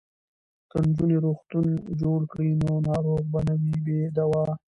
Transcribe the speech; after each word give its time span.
که 0.69 0.77
نجونې 0.87 1.17
روغتون 1.25 1.67
جوړ 2.01 2.19
کړي 2.31 2.51
نو 2.63 2.71
ناروغ 2.87 3.23
به 3.31 3.39
نه 3.47 3.53
وي 3.61 3.75
بې 3.85 3.99
دواه. 4.17 4.51